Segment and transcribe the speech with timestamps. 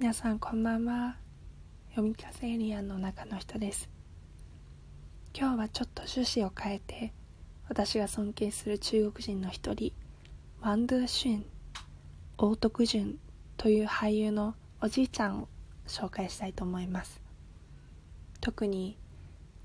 [0.00, 1.16] 皆さんこんばんは。
[1.88, 3.90] 読み聞かせエリアの中の人です。
[5.36, 7.12] 今日はちょっと趣旨を変えて
[7.68, 9.92] 私が尊敬する中国人の一人
[10.60, 11.46] ワン・ドゥ・シュン
[12.38, 13.18] オートクジュン
[13.56, 15.48] という俳優のおじいちゃんを
[15.88, 17.20] 紹介したいと思います。
[18.40, 18.96] 特に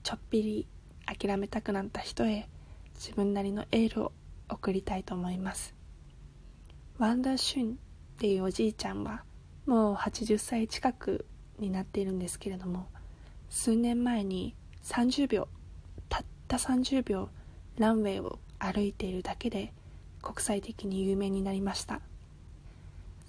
[0.02, 0.68] ちょっぴり
[1.06, 2.50] 諦めたくなった人へ
[2.96, 4.12] 自分なりのエールを
[4.50, 5.76] 送りたいと思います。
[6.98, 7.76] ワンダー・シュンっ
[8.18, 9.24] ていうおじいちゃんは
[9.66, 11.26] もう80歳近く
[11.60, 12.88] になっているんですけれども
[13.50, 15.48] 数年前に30秒
[16.10, 17.30] たった30秒
[17.78, 19.74] ランウェイを歩いているだけで
[20.22, 22.00] 国際的に有名になりました。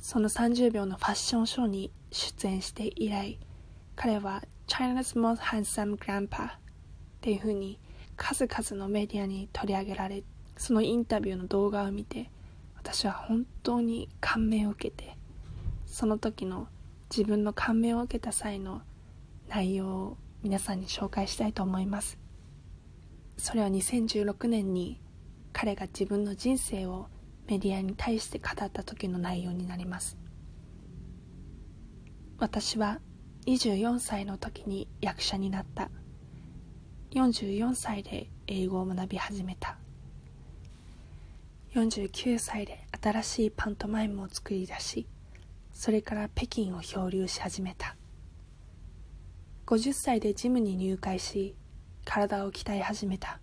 [0.05, 3.39] その30秒のファッションショーに出演して以来
[3.97, 6.51] 彼は China's Most Handsome Grandpa っ
[7.23, 7.79] ていうふうに
[8.15, 10.23] 数々のメディアに取り上げられ
[10.59, 12.31] そのインタビューの動画を見て
[12.77, 15.17] 私は本当に感銘を受けて
[15.95, 16.67] その時の
[17.09, 18.83] 自分の感銘を受けた際の
[19.49, 22.19] 内容を皆さんに紹介したいと思います。
[23.37, 25.01] それは2016年に
[25.53, 27.07] 彼が自分の人生を
[27.47, 30.19] メディアに対して語った時の内容になります。
[32.39, 32.99] 私は
[33.47, 35.91] 24歳の時に役者になった。
[37.13, 39.79] 44歳で英語を学び始めた。
[41.75, 45.07] 49歳で新しいパントマイムを作り出し
[45.75, 47.97] それから北京を漂流し始めた。
[49.67, 51.57] 50歳でジムに入会し
[52.05, 53.41] 体を鍛え始めた。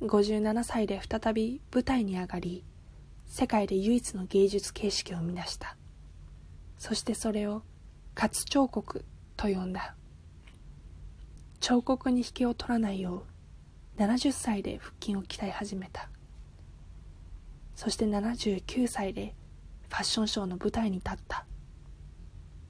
[0.00, 2.64] 57歳で再び舞台に上がり
[3.26, 5.76] 世界で唯一の芸術形式を生み出した。
[6.78, 7.62] そしてそれを
[8.14, 9.04] 活彫刻
[9.36, 9.96] と呼んだ。
[11.58, 13.24] 彫刻に引けを取らないよ
[13.98, 16.08] う70歳で腹筋を鍛え始めた。
[17.74, 19.34] そして79歳で
[19.90, 21.44] ファッションショーの舞台に立った。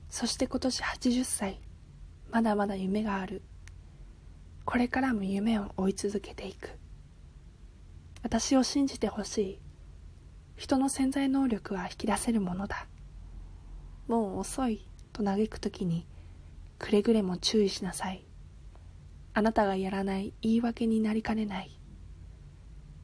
[0.08, 1.60] そして今年80歳。
[2.30, 3.42] まだまだ夢がある。
[4.64, 6.70] これからも夢を追い続けていく。
[8.22, 9.60] 私を信じてほしい。
[10.56, 12.86] 人の潜在能力は引き出せるものだ。
[14.08, 14.86] もう遅い。
[15.12, 16.06] と嘆く時に
[16.78, 18.24] くれぐれも注意しなさい。
[19.34, 20.32] あなたがやらない。
[20.40, 21.78] 言い訳になりかねない。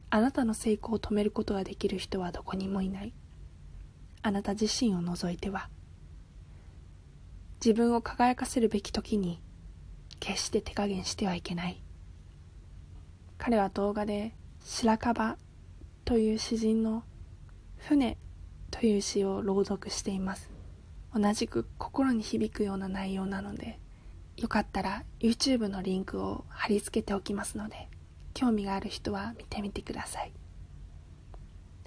[0.09, 3.13] あなたの成功を止めることができる人はどこにもいない。
[4.21, 5.69] あなた自身を除いては
[7.63, 9.41] 自分を輝かせるべき時に
[10.19, 11.81] 決して手加減してはいけない。
[13.37, 15.37] 彼は動画で白樺
[16.05, 17.03] という詩人の
[17.77, 18.17] 船
[18.71, 20.49] という詩を朗読しています。
[21.13, 23.79] 同じく心に響くような内容なので
[24.35, 27.89] よかったら YouTube のリンクを貼り付けておきますので
[28.33, 30.31] 興味がある人は見てみてください。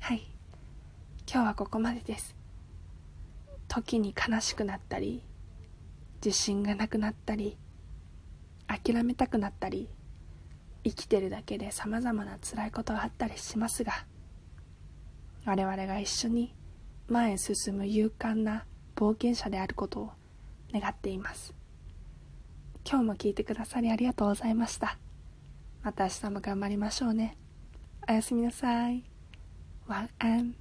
[0.00, 0.26] はい。
[1.32, 2.34] 今日はここまでです。
[3.68, 5.22] 時に悲しくなったり
[6.24, 7.56] 自信がなくなったり
[8.66, 9.88] 諦めたくなったり
[10.82, 13.92] 生きてるだけでさまざまな辛いことがあったりしますが
[15.44, 16.52] 我々が一緒に
[17.06, 18.64] 前へ進む勇敢な
[18.96, 20.10] 冒険者であることを
[20.72, 21.54] 願っています。
[22.84, 24.98] 今日も聞いてくださりありがとうございました。
[25.84, 27.36] また明日も頑張りましょうね。
[28.08, 29.04] おやすみなさい。
[29.86, 30.59] 晚安